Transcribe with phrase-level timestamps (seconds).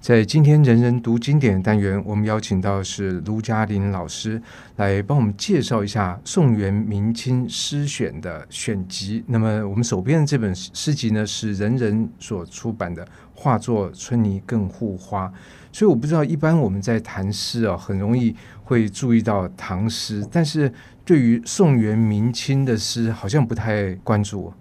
[0.00, 4.40] 在今天人人读经典单元，我们邀请到的是卢嘉玲老师
[4.76, 9.24] 来帮我们介绍一下宋元明清诗选的选集。
[9.26, 15.26] 那么我们手边的这本诗集呢，是人人所出版的《画作春泥更护花》。
[15.72, 18.34] 所以我不知道，一般我们在谈诗啊，很容易
[18.64, 20.72] 会注意到唐诗，但是
[21.04, 24.52] 对于宋元明清的诗，好像不太关注。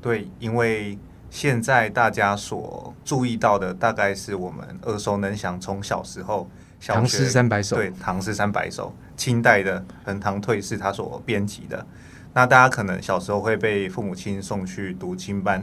[0.00, 0.96] 对，因为。
[1.36, 6.48] 现在大家所注意到的，大概是我们耳熟能详，从小时候
[6.80, 11.86] 小，唐诗三百首，对，唐诗三百首，清代的横塘退士他所编辑的。
[12.32, 15.62] 那大家可能小时候会被父母亲送去读经班，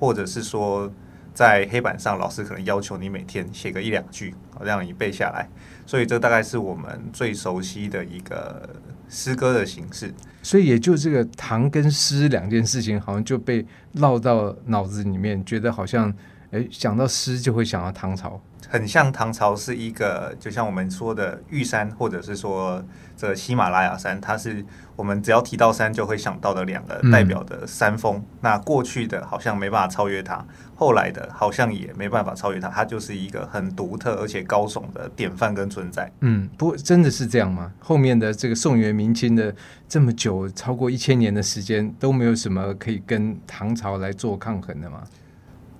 [0.00, 0.92] 或者是说
[1.32, 5.48] 在黑板上，老师可能要求你每天写个一两句，让你背下来。
[5.86, 8.68] 所以这大概是我们最熟悉的一个
[9.12, 10.12] 诗歌的形式。
[10.42, 16.12] 所以也就这个唐跟诗两件事情，好像就被烙到脑子里面，觉得好像，
[16.52, 18.38] 哎，想到诗就会想到唐朝，
[18.68, 22.84] 很像唐朝是一个，就像我们说的玉山，或者是说
[23.16, 24.62] 这喜马拉雅山，它是
[24.94, 28.16] 我们只要提到山就会想到的两个代表的山峰。
[28.16, 30.44] 嗯、那过去的好像没办法超越它，
[30.74, 36.12] 后来的好像也没办法超越它，它就是一个很独特而且高耸的典范跟存在。
[36.20, 37.72] 嗯，不过真的是这样吗？
[37.78, 39.54] 后面的这个宋元明清的
[39.88, 45.02] 这么久，超过一千年的时间，都没有什么可以跟唐朝来做抗衡的吗？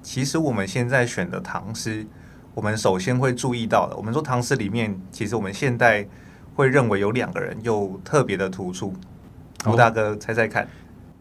[0.03, 2.07] 其实我们现在选的唐诗，
[2.55, 6.07] 我们首先会注意到的，我们说唐诗里面，其实我们现代
[6.55, 8.93] 会认为有两个人又特别的突出。
[9.67, 10.67] 吴大哥，猜猜看，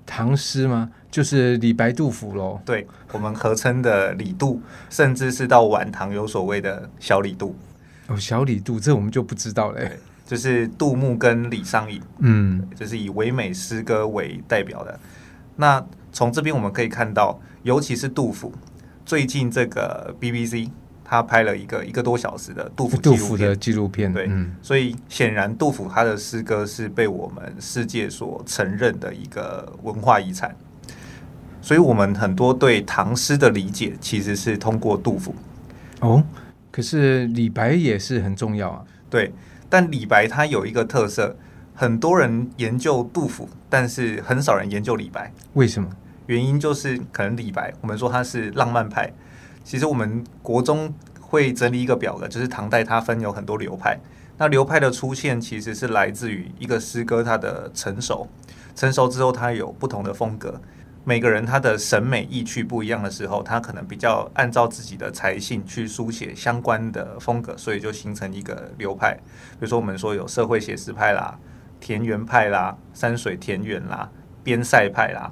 [0.05, 0.89] 唐诗吗？
[1.11, 2.59] 就是李白、杜甫喽。
[2.65, 7.55] 对，我们合称的李杜，甚至是到晚唐有所谓的小李杜。
[8.07, 9.99] 哦，小李杜，这我们就不知道嘞。
[10.25, 14.99] 就是杜牧跟李商隐，嗯，就是以唯美诗歌为代表的。
[15.57, 18.51] 那从这边我们可以看到，尤其是杜甫。
[19.05, 20.69] 最近这个 BBC
[21.03, 30.55] 他拍了一个一个多小时的杜甫杜甫的纪录片，对，嗯、所以显然杜甫他的诗歌是被我们世界所承认的一个文化遗产，
[31.61, 35.35] 所以我们很多对唐诗的理解其实是通过杜甫。
[35.99, 36.23] 哦，
[36.71, 39.33] 可是李白也是很重要啊，对，
[39.69, 41.35] 但李白他有一个特色，
[41.75, 45.89] 很多人研究杜甫，但是很少人研究李白，为什么？
[46.27, 49.11] 原因就是可能李白，我们说他是浪漫派。
[49.63, 53.99] 其实我们国中会整理一个表格，就是唐代它分有很多流派。
[54.37, 58.27] 那流派的出现其实是来自于一个诗歌它的成熟，
[58.75, 60.59] 成熟之后它有不同的风格。
[61.03, 69.15] 每个人他的审美意趣不一样的时候，他可能比较按照自己的才性去书写相关的风格，所以就形成一个流派。
[69.51, 71.39] 比如说我们说有社会写实派啦、
[71.79, 74.09] 田园派啦、山水田园啦、
[74.43, 75.31] 边塞派啦。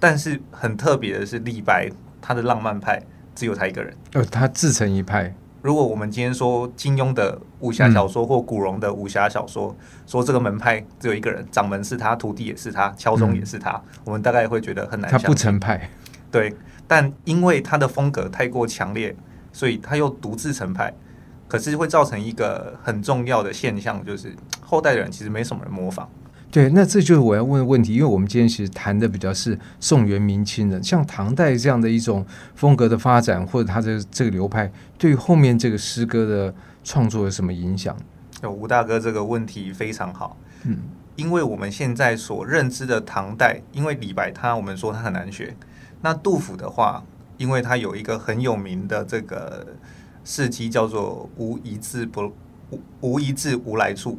[0.00, 1.88] 但是很特别的是，李白
[2.20, 3.00] 他的浪漫派
[3.34, 5.32] 只有他一个人，呃，他自成一派。
[5.62, 15.20] 如果我们今天说金庸的武侠小说或古龙的武侠小说，嗯、说这个门派只有一个人，掌门是他，徒弟也是他，敲钟也是他，嗯、我们大概会觉得很难想。
[15.20, 15.90] 他不成派，
[16.30, 16.52] 对。
[16.88, 19.14] 但因为他的风格太过强烈，
[19.52, 20.92] 所以他又独自成派。
[21.46, 26.08] 可是会造成一个很重要的现象，就是后代的人其实没什么人模仿。
[26.50, 36.52] 对，那这就是我要问的问题，因为我们今天其实谈的比较是宋元明清的，像唐代这样的一种风格的发展，或者它的这个流派，对于后面这个诗歌的
[36.82, 37.96] 创作有什么影响？
[38.42, 40.78] 有吴大哥这个问题非常好，嗯，
[41.14, 45.54] 因为我们现在所认知的唐代，因为李白他我们说他很难学，
[46.00, 47.04] 那杜甫的话，
[47.36, 49.66] 因为他有一个很有名的这个
[50.24, 52.32] 事迹叫做无一字不
[52.70, 54.18] 无无一字无来处。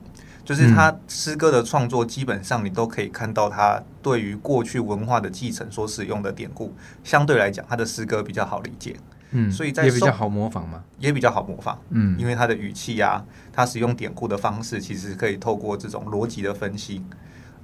[0.52, 6.76] 就是他诗歌的创作，基本上你都可以看到他对于过去文化的继承所使用的典故，
[7.06, 8.98] 相对来讲，他的诗歌比较好理解。
[9.30, 11.80] 嗯，所以在也比较好模仿嘛，也比较好模仿。
[11.92, 13.24] 嗯，因为他的语气啊，
[13.54, 17.02] 他使用典故的方式，其实可以透过这种逻辑的分析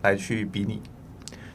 [0.01, 0.81] 来去比拟。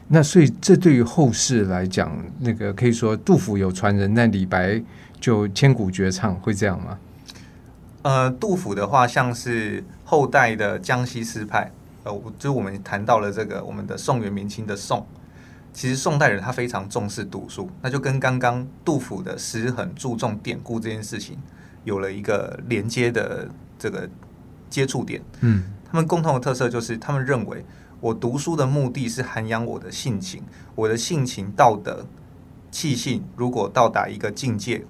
[0.09, 4.79] 那所以这对于后世来讲，那个可以说杜甫有传人，那李白
[5.19, 6.99] 就千古绝唱，会这样吗？
[8.03, 11.71] 呃，杜甫的话，像是后代的江西诗派，
[12.03, 15.03] 呃，就是我们谈到了这个我们的宋元明清的宋，
[15.73, 21.39] 其实宋代人他非常重视读书，那就跟刚刚杜甫的诗很注重典故这件事情
[21.83, 23.49] 有了一个连接的
[23.79, 24.07] 这个
[24.69, 25.19] 接触点。
[25.39, 27.65] 嗯，他们共同的特色就是他们认为
[27.99, 30.43] 我读书的目的是涵养我的性情，
[30.75, 32.05] 我的性情道德
[32.69, 34.85] 气性如果到达一个境界，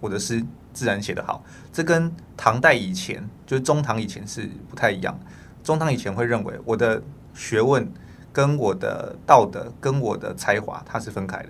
[0.00, 0.42] 我的诗。
[0.76, 1.42] 自然写得好，
[1.72, 5.18] 这跟唐代以前，就是中唐以前是不太一样。
[5.64, 7.02] 中唐以前会认为我的
[7.32, 7.90] 学问
[8.30, 11.48] 跟我的道德跟我的才华它是分开的，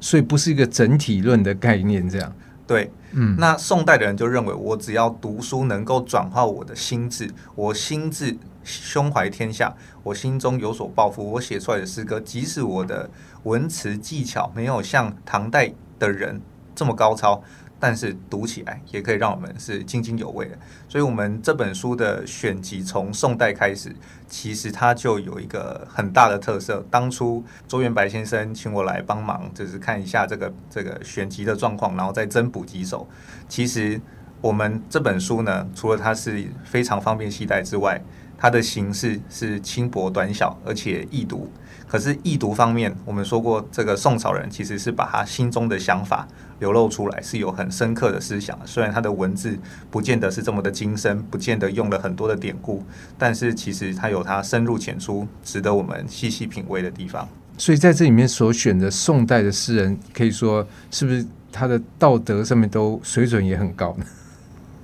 [0.00, 2.06] 所以不是一个整体论的概念。
[2.06, 2.30] 这样，
[2.66, 13.08] 对，嗯，那宋代的人就认为，我只要读书能够转化我的心智，我心智胸怀天下，我心中有所抱负，我写出来的诗歌，即使我的
[13.44, 16.38] 文词技巧没有像唐代的人
[16.74, 17.42] 这么高超。
[17.80, 20.58] 但是读起来也可以让我们是津津有味的，
[20.88, 23.94] 所以，我们这本书的选集从宋代开始，
[24.28, 26.84] 其实它就有一个很大的特色。
[26.90, 33.08] 当初周元白先生请我来帮忙，就是看一下这个这个选集的状况，然后再增补几首。
[33.48, 34.00] 其实
[34.40, 38.00] 我们这本书呢，除了它是非常方便携带之外，
[38.38, 41.50] 它的形式是轻薄短小，而且易读。
[41.88, 46.28] 可是易读方面，我们说过，这个宋朝人其实是把他心中的想法
[46.60, 48.58] 流露出来，是有很深刻的思想。
[48.64, 49.58] 虽然他的文字
[49.90, 52.84] 不见得是这么的精深，不见得用了很多的典故，
[53.16, 57.26] 但是其实他有他深入浅出、值得我们细细品味的地方。
[57.56, 64.04] 所以在这里面所选的宋代的诗人，可以说是不是他的道德上面都水准也很高呢？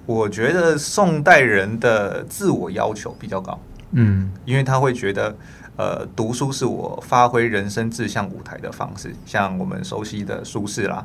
[0.06, 3.59] 我觉得宋代人的自我要求比较高，
[3.93, 5.35] 嗯，因为他会觉得。
[5.77, 9.12] 呃，读书是我发挥人生志向舞台的方式。
[9.27, 11.03] 像我们熟悉的苏轼啦，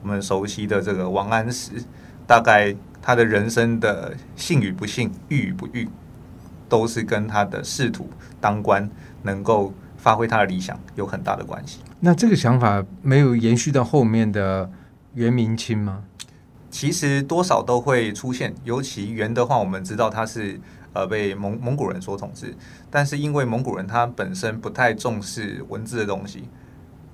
[0.00, 1.72] 我们熟悉的这个王安石，
[2.24, 2.72] 大概
[3.02, 5.88] 他的人生的幸与不幸、遇与不遇，
[6.68, 8.08] 都是跟他的仕途
[8.40, 8.88] 当官
[9.24, 11.80] 能够发挥他的理想有很大的关系。
[11.98, 14.70] 那这个想法没有延续到后面的
[15.14, 16.04] 元明清吗？
[16.72, 20.60] 其实多少都会出现，尤其元的话，我们知道它是。
[20.94, 22.54] 呃，被蒙蒙古人所统治，
[22.90, 26.44] 但是因为蒙古人他本身不太重视文字的东西。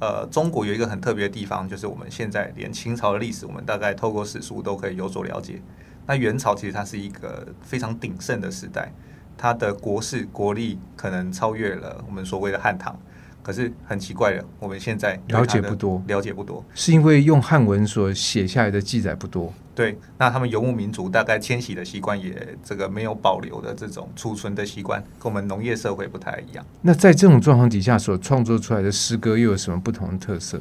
[0.01, 5.63] 呃，中国有一个很特别的地方，就是我们现在连清朝的历史，我们大概透过史书都可以有所了解。
[6.09, 8.93] 那元朝其实它是一个非常鼎盛的时代，
[9.37, 12.99] 它的国势国力可能超越了我们所谓的汉唐。
[13.49, 19.51] 可是很奇怪的，我们现在了解不多，了解不多，是因为用汉文所写下来的记载不多。
[19.75, 26.63] 对，那他们游牧民族大概迁徙的习惯也这个没有保留的这种储存的习惯，跟我们农业社会不太一样。
[26.83, 30.61] 那在这种状况底下所创作出来的诗歌又有什么不同的特色？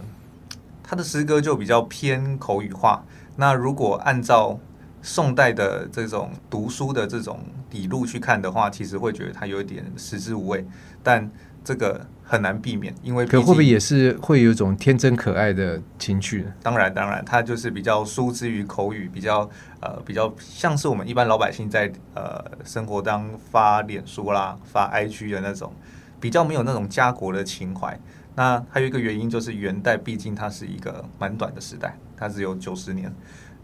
[0.82, 3.04] 他的诗歌就比较偏口语化。
[3.36, 4.58] 那如果按照
[5.02, 10.66] 宋代的这种读书的这种底路去看的话，其实会觉得他有一点食之无味，
[11.04, 11.30] 但。
[11.68, 16.54] 这个很难避免，因为可会不会也是会有一种天真可爱的情趣呢？
[16.64, 19.50] 当然，当然，它就是比较疏之于口语，比较
[19.82, 25.74] 呃，比较像是我们一般老百姓在呃生活当发脸书啦、发 IG 的那种，
[26.22, 28.00] 比较没有那种家国的情怀。
[28.36, 33.14] 那还有一个原因就是元代毕竟它是一个蛮短的时代，它只有九十年。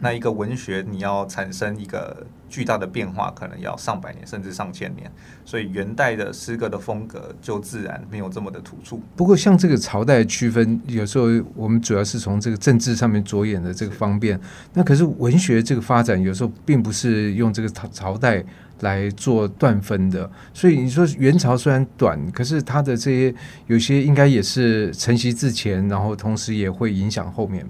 [0.04, 5.10] 那一个文学，你要产生一个巨大的变化，可能要上百年甚至上千年，
[5.46, 9.02] 所以元代的诗歌的风格就自然没有这么的突出。
[9.16, 14.38] 不过，像这个朝代区分，有时候我们主要是从这个政治上面着眼的这个方便。
[14.74, 18.44] 那可是文学这个发展，有时候并不是用这个朝朝代
[18.82, 20.30] 来做断分的。
[20.54, 23.34] 所以你说元朝虽然短，可是它的这些
[23.68, 27.66] 有些应该也是承袭之前，然后同时也会影响后面。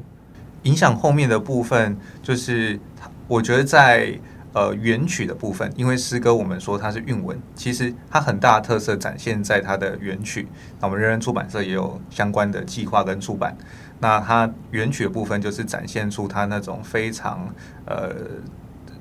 [0.64, 2.80] 影响后面的部分，就是
[3.28, 4.20] 我觉得在
[4.54, 10.48] 呃原曲的部分，因为诗歌我们说它是韵文，其实它很大的特色展现在它的原曲。
[10.80, 13.56] 那我们人人出版社也有相关的计划跟出版。
[14.00, 17.54] 那它原曲的部分，就是展现出它那种非常
[17.86, 18.12] 呃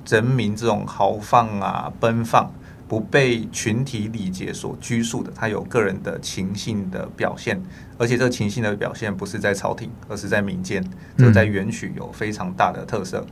[0.07, 2.51] 人民这种豪放啊、奔放。
[2.87, 7.61] 不被群体礼节所拘束的，他有个人的情性的表现，
[7.97, 10.83] 而且这个情性的表现不是在朝廷，而是在民间。
[11.17, 13.25] 这在元曲有非常大的特色。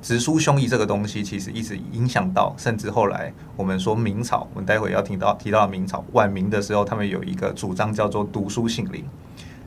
[0.00, 9.04] 直抒胸臆这个东西，其实一直影响到，甚至后来我们说明朝，我们待会要听到提到明朝晚明的时候，他们有一个主张叫做“读书性灵”，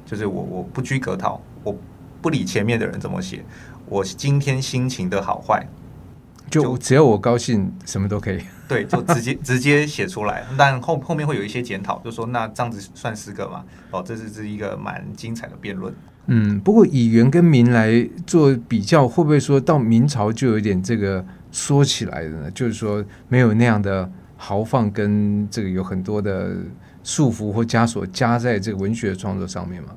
[0.05, 1.73] 就是我我不拘格套，我
[2.21, 3.45] 不理前面的人怎么写，
[3.87, 5.65] 我今天心情的好坏。
[6.49, 8.39] 就只要我高兴，什么都可以。
[8.67, 10.43] 对，就直接 直接写出来。
[10.57, 13.63] 但后后面会有一些检讨，就说那这样子算诗歌吗？
[13.91, 15.93] 哦，这是是一个蛮精彩的辩论。
[16.27, 22.51] 嗯，不过以元跟明来做比较，会不会说到明朝就有点这个说起来的呢？
[22.51, 26.55] 就是说没有那样的豪放，跟这个有很多的
[27.03, 29.89] 束缚或枷锁加在这个文学创作上面吗？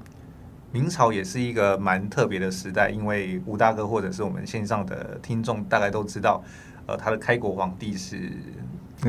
[0.70, 6.42] 明朝也是一个蛮特别的时代，因为吴大哥或者是我们线上的听众大概都知道，
[6.86, 8.30] 呃，他的开国皇帝是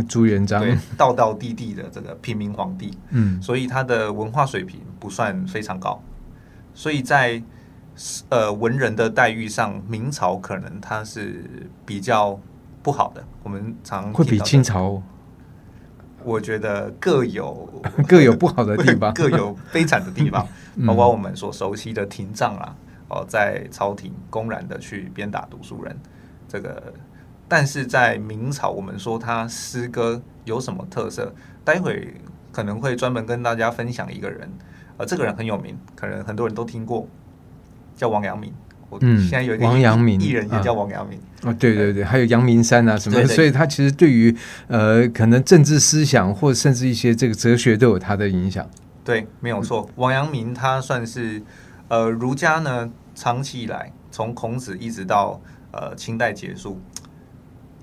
[0.07, 6.01] 朱元璋，对，道道地地的这个平民皇帝，嗯，所以他的文化水平不算非常高，
[6.73, 7.41] 所以在
[8.29, 12.39] 呃文人的待遇上，明朝可能他是比较
[12.81, 13.23] 不好的。
[13.43, 15.01] 我们常会比清朝。
[16.23, 17.67] 我觉得各有
[18.07, 20.47] 各有不好的地方， 各有悲惨的地方，
[20.85, 22.75] 包括我们所熟悉的廷杖啦，
[23.07, 25.97] 哦，在朝廷公然的去鞭打读书人。
[26.47, 26.93] 这个，
[27.47, 31.33] 但是在明朝，我们说他诗歌有什么特色？
[31.63, 32.13] 待会
[32.51, 34.49] 可能会专门跟大家分享一个人，
[34.97, 37.07] 呃，这个人很有名，可能很多人都听过，
[37.95, 38.51] 叫王阳明。
[39.01, 41.19] 嗯，现在有一个王阳明艺人也叫王阳明。
[41.43, 44.35] 哦，对对对，还有阳明山啊什么的，对对对，所以他其实对于
[44.67, 48.67] 呃，可能政治思想或甚至一些这个哲学都有他的影响。
[49.03, 49.89] 对，没有错。
[49.95, 51.41] 王阳明他算是
[51.87, 55.39] 呃儒家呢，长期以来从孔子一直到
[55.71, 56.81] 呃清代结束，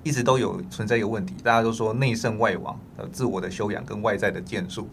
[0.03, 4.87] 一直都有存在一个问题，大家都说内圣外王，呃，自我的修养跟外在的建树。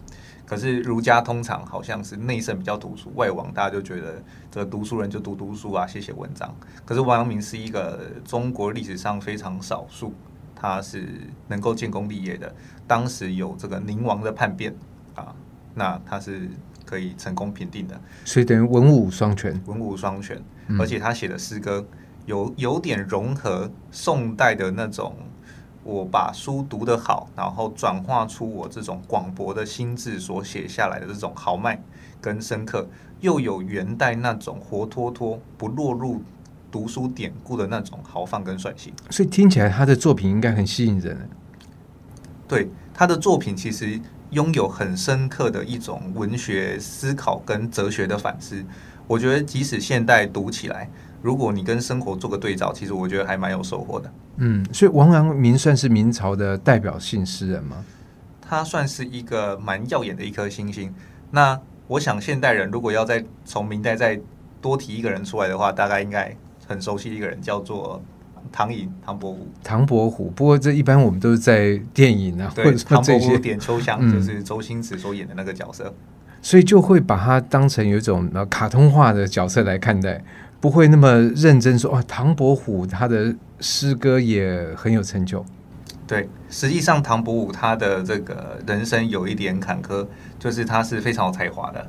[0.55, 6.55] 可是儒家通常好像是内圣比较读书，外王大家就觉得这个读书人就读读书啊，写写文章。
[6.85, 10.15] 可是王阳明是一个中国历史上非常少数，
[10.55, 11.09] 他是
[11.49, 12.55] 能够建功立业的。
[12.87, 14.73] 当时有这个宁王的叛变
[15.17, 15.35] 啊，
[15.75, 16.49] 那他是
[16.87, 18.01] 可以成功平定的。
[18.25, 20.41] 所以等于文武双全，文武双全，
[20.79, 21.85] 而且他写的诗歌
[22.27, 25.17] 有有点融合宋代的那种。
[25.85, 31.81] 我把书读得好，然后转化出我这种广博的心智所写下来的这种豪迈
[32.23, 32.89] 跟深刻，
[33.21, 36.23] 又有元代那种活脱脱不落入
[36.73, 38.95] 读书典故的那种豪放跟率性。
[39.11, 41.29] 所以听起来他的作品应该很吸引人。
[42.49, 44.01] 对，他的作品其实
[44.31, 48.65] 拥有很深刻的一种文学思考跟哲学的反思。
[49.07, 50.89] 我觉得即使现代读起来。
[51.25, 54.13] 如果你跟生活做个对照，其实我觉得还蛮有收获的。
[54.37, 57.83] 嗯，所以王阳明算是明朝的代表性诗人吗？
[58.43, 60.93] 他算是一个蛮耀眼的一颗星星。
[61.31, 64.21] 那我想现代人如果要再从明代再
[64.61, 66.31] 多提一个人出来的话，大概应该
[66.67, 68.03] 很熟悉一个人，叫做
[68.53, 69.49] 唐寅、唐伯虎。
[69.63, 75.95] 唐伯虎，不过这一般我们都是在电影啊，或者说这些唐伯虎点秋香，就是周星驰所演的那个角色，嗯，
[76.43, 80.23] 所以就会把他当成有一种呃卡通化的角色来看待。
[80.65, 85.45] 不会那么认真说，啊，唐伯虎他的诗歌也很有成就。
[86.07, 90.07] 对，实际上唐伯虎他的这个人生有一点坎坷，
[90.39, 91.87] 就是他是非常有才华的，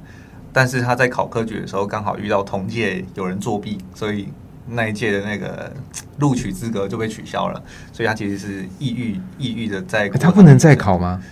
[0.51, 4.27] 但是他在考科举的时候刚好遇到同届有人作弊，所以
[4.67, 5.72] 那一届的那个
[6.20, 7.63] 录取资格就被取消了，
[7.94, 10.10] 所以他其实是抑郁，抑郁的在。
[10.10, 11.24] 他不能再考吗？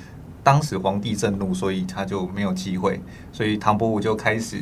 [0.42, 3.02] 当时皇帝震怒，所以他就没有机会，
[3.34, 4.62] 所以唐伯虎就开始。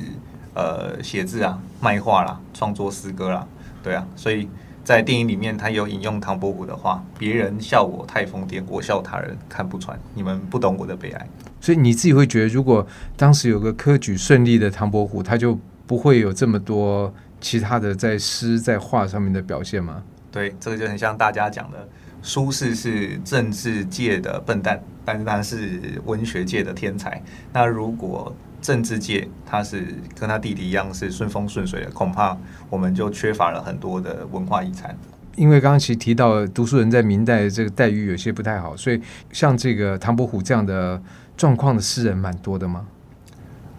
[0.53, 3.47] 呃，写字啊，卖画啦，创作诗歌啦，
[3.81, 4.49] 对啊，所以
[4.83, 9.97] 在电影里面，他有引用唐伯虎的话：“别人笑我太疯癫，我笑他人看不穿。
[10.13, 11.27] 你们不懂我的悲哀。”
[11.61, 20.03] 所以你自己会觉得，如果当时有个科举顺利的唐伯虎，他就不会有这么多其他的在诗在画上面的表现吗？
[20.31, 21.87] 对，这个就很像大家讲的，
[22.21, 27.21] 苏轼是政治界的笨蛋，但是他是文学界的天才。
[27.51, 29.87] 那如果政治界，他是
[30.19, 32.37] 跟他弟弟一样是顺风顺水的，恐怕
[32.69, 34.95] 我们就缺乏了很多的文化遗产。
[35.35, 39.01] 因为刚刚其实提到读书人在明代这个待遇有些不太好，所以
[39.31, 41.01] 像这个唐伯虎这样的
[41.35, 42.85] 状况的诗人蛮多的吗？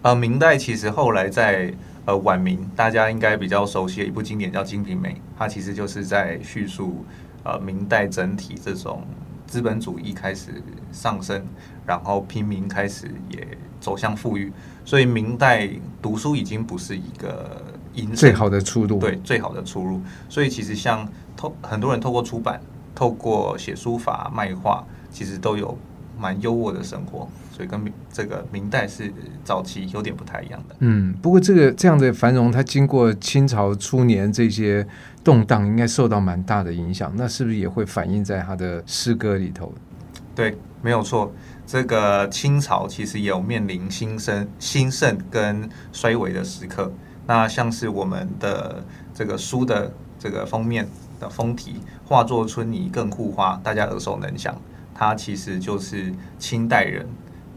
[0.01, 1.73] 呃，明代其实后来在
[2.05, 7.05] 呃晚明，大家应该比较熟悉的一部经典叫《金瓶梅》，它其实就是在叙述
[7.43, 9.03] 呃明代整体这种
[9.45, 11.45] 资本主义开始上升，
[11.85, 13.47] 然后平民开始也
[13.79, 14.51] 走向富裕。
[14.85, 15.69] 所以明代
[16.01, 17.61] 读书已经不是一个
[18.15, 20.01] 最好的出路，对，最好的出路。
[20.27, 21.07] 所以其实像
[21.37, 22.59] 透很多人透过出版、
[22.93, 25.77] 透过写书法、卖画，其实都有
[26.17, 27.27] 蛮优渥的生活。
[27.55, 30.75] 所以跟明这个明代是早期有点不太一样的。
[30.79, 34.85] 嗯，不过这个这样的繁荣，它经过清朝初年这些
[35.23, 37.13] 动荡，应该受到蛮大的影响。
[37.15, 39.71] 那是不是也会反映在他的诗歌里头？
[40.33, 41.31] 对，没有错。
[41.65, 46.91] 这个清朝其实也有面临兴盛、兴盛跟衰微的时刻。
[47.27, 48.83] 那像是我们的
[49.13, 50.85] 这个书的这个封面
[51.19, 54.59] 的封题“化作春泥更护花”，大家耳熟能详。
[54.93, 57.07] 它其实就是清代人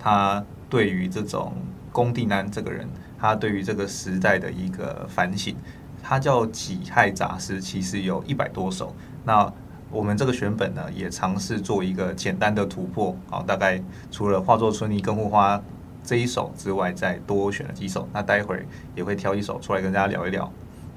[0.07, 1.53] 他对于这种
[1.91, 5.57] 龚定安这个人，他对于这个时代的一个反省。
[6.01, 8.95] 他叫《己亥杂诗》，其实有一百多首。
[9.25, 9.53] 那
[9.91, 13.83] 我们这个选本呢，也尝试做一个简单的突破，好，大概
[14.13, 15.61] 除了化作春泥更护花
[16.05, 18.09] 这一首之外，再多选了几首。
[18.13, 20.49] 那待会儿也会挑一首出来跟大家聊一聊，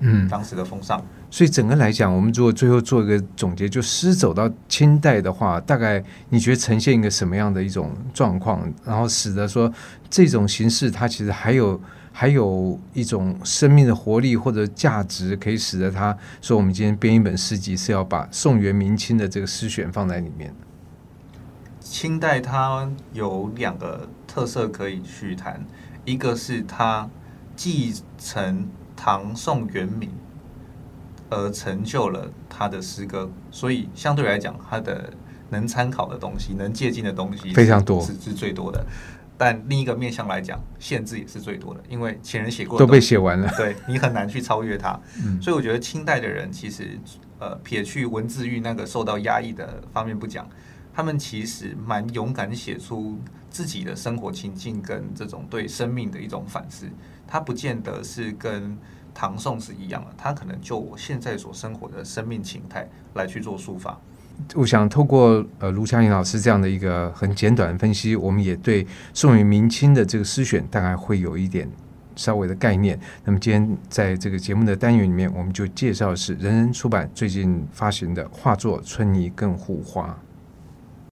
[0.02, 1.04] 嗯，当时的风尚。
[1.32, 9.72] 所以整个来讲，我们如果最后做一个总结，就诗走到清代的话，大概你觉得呈现一个什么样的一种状况，然后使得说
[10.10, 11.80] 这种形式它其实还有。
[12.12, 20.54] 还有一种生命的活力或者价值，可以使得他说：“我们今天编一本诗集，是要把宋元明清的这个诗选放在里面。”
[21.80, 25.66] 清代它有两个特色可以去谈，
[26.04, 27.10] 一个是它
[27.56, 28.68] 继承
[28.98, 30.10] 唐宋元明
[31.30, 35.14] 而成就了他的诗歌，所以相对来讲，他的
[35.50, 38.86] 能参考的东西、能借鉴的东西非常多，是是最多的。
[39.38, 45.00] 但另一个面向来讲，限制也是最多的，因为前人写过都被写完了，对你很难去超越它。
[45.24, 47.00] 嗯，所以我觉得清代的人其实，
[47.40, 50.46] 呃，撇去文字狱那个受到压抑的方面不讲，
[50.94, 53.18] 他们其实蛮勇敢写出
[53.50, 56.86] 自己的生活情境跟这种对生命的一种反思。
[57.26, 58.78] 他不见得是跟
[59.14, 64.00] 唐宋是一样的，他可能就我现在所生活的生命情态来去做抒发。
[64.56, 71.70] 我想透过呃卢嘉麟老师这样的一个很简短的分析，我们也对宋元明清的这个诗选大概会有一点
[72.16, 72.98] 稍微的概念。
[73.26, 80.08] 那么今天在这个节目的单元里面，我们就介绍是人人出版最近发行的画作《春泥更护花》。